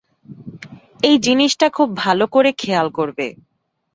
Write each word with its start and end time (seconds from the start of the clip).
এই 1.03 1.15
জিনিসটা 1.19 1.67
খুব 1.69 1.89
ভালো 1.95 2.25
করে 2.27 2.51
খেয়াল 2.53 2.87
করবে। 2.89 3.27